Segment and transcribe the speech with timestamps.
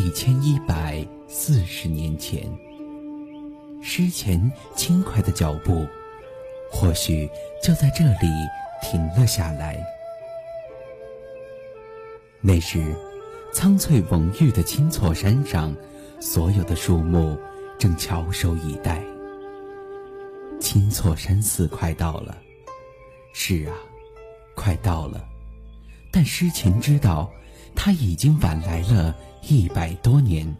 [0.00, 2.50] 一千一百四十年前。
[3.82, 5.86] 诗前轻快的脚步，
[6.72, 7.28] 或许
[7.62, 8.28] 就在这里
[8.80, 9.78] 停了下来。
[12.40, 12.96] 那时，
[13.52, 15.76] 苍翠蓊郁的青措山上，
[16.18, 17.38] 所有的树木
[17.78, 19.02] 正翘首以待。
[20.58, 22.38] 青措山寺快到了，
[23.34, 23.74] 是啊，
[24.54, 25.22] 快到了。
[26.10, 27.30] 但诗前知道，
[27.74, 29.16] 他已经晚来了
[29.48, 30.54] 一百多年。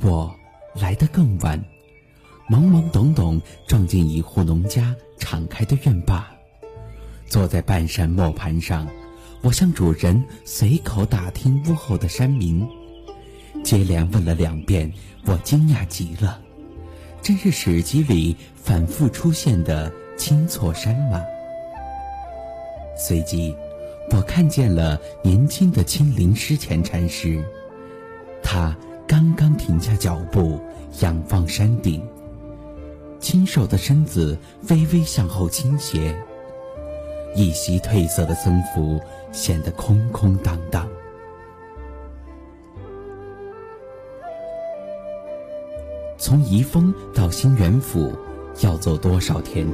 [0.00, 0.34] 我
[0.74, 1.64] 来得更晚，
[2.48, 6.26] 懵懵懂懂撞进一户农家敞开的院坝，
[7.26, 8.88] 坐在半山磨盘上，
[9.42, 12.68] 我向主人随口打听屋后的山名，
[13.62, 14.92] 接连问了两遍，
[15.24, 16.40] 我惊讶极了，
[17.20, 21.20] 真是史籍里反复出现的青错山吗？
[23.04, 23.52] 随即，
[24.12, 27.44] 我看见了年轻的青林诗前禅师，
[28.42, 28.76] 他。
[29.04, 30.58] 刚刚停下脚步，
[31.00, 32.02] 仰望山顶，
[33.20, 34.38] 清瘦的身子
[34.70, 36.16] 微微向后倾斜，
[37.34, 38.98] 一袭褪色的僧服
[39.30, 40.88] 显得空空荡荡。
[46.16, 48.16] 从宜丰到新元府
[48.60, 49.66] 要走多少天，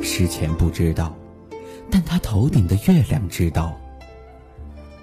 [0.00, 1.12] 师前不知道，
[1.94, 3.72] 但他头顶的月亮知道。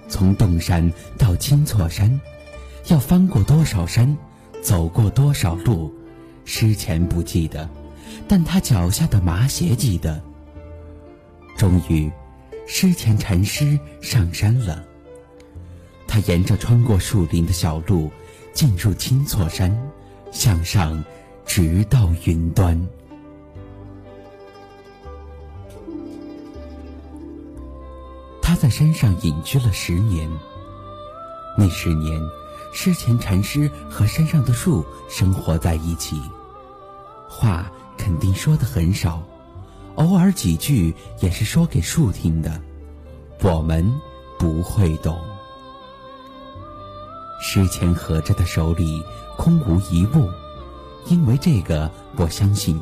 [0.09, 2.19] 从洞山到青错山。
[2.87, 4.17] 要翻过多少山，
[4.61, 5.93] 走过多少路，
[6.43, 7.69] 诗前不记得，
[8.27, 10.21] 但他脚下的麻鞋记得。
[11.55, 12.11] 终于，
[12.67, 14.83] 诗前禅师上山了。
[16.07, 18.11] 他沿着穿过树林的小路，
[18.51, 19.71] 进入青错山，
[20.31, 21.01] 向上，
[21.45, 22.83] 直到云端。
[28.51, 30.29] 他在山上隐居了十年，
[31.57, 32.21] 那十年。
[32.73, 36.21] 诗前禅师和山上的树生活在一起，
[37.29, 39.23] 话肯定说的很少，
[39.95, 42.61] 偶尔几句也是说给树听的，
[43.41, 43.89] 我们
[44.37, 45.17] 不会懂。
[47.41, 49.01] 诗前合着的手里
[49.37, 50.29] 空无一物，
[51.05, 52.77] 因为这个，我相信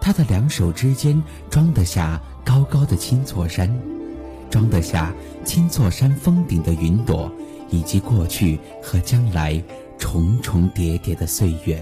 [0.00, 3.76] 他的两手之间装得下高高的青错山，
[4.50, 7.30] 装得下青座山峰顶的云朵。
[7.72, 9.62] 以及过去和将来
[9.96, 11.80] 重重叠叠的岁月，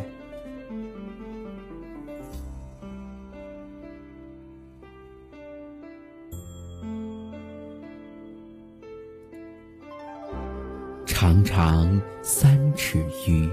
[11.06, 13.48] 长长三尺余，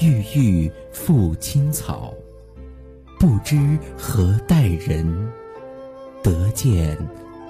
[0.00, 2.14] 郁郁复青草，
[3.20, 5.30] 不知何待人，
[6.22, 6.96] 得见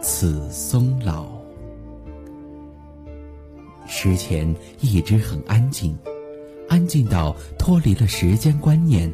[0.03, 1.27] 此松老。
[3.87, 5.97] 之前一直很安静，
[6.69, 9.11] 安静到脱离了时间观念，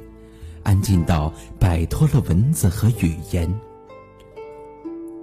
[0.62, 3.52] 安静到摆脱了文字和语言。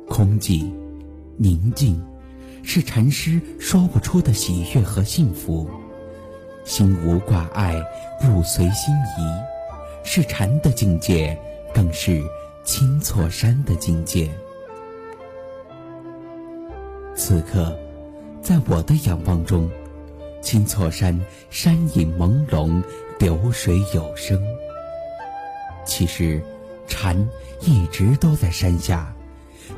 [0.07, 0.71] 空寂、
[1.35, 1.99] 宁静，
[2.61, 5.67] 是禅师说不出的喜悦和幸福。
[6.63, 7.75] 心无挂碍，
[8.23, 11.35] 物随心移，是禅的境界，
[11.73, 12.21] 更是
[12.63, 14.29] 青错山的境界。
[17.15, 17.75] 此刻。
[18.41, 19.67] 在我的仰望中，
[20.39, 22.83] 青错山山影朦胧，
[23.17, 24.39] 流水有声。
[25.83, 26.39] 其实，
[26.87, 27.17] 禅
[27.61, 29.11] 一直都在山下，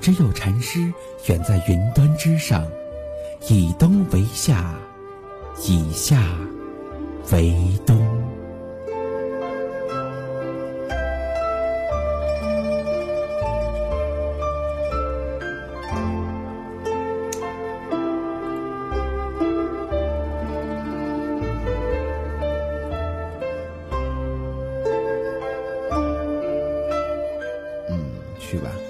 [0.02, 0.92] 只有禅师
[1.28, 2.68] 远在云端之上，
[3.48, 4.75] 以东为夏，
[5.66, 6.22] 以夏
[7.31, 7.56] 为
[7.86, 7.97] 冬。
[28.47, 28.87] 去吧。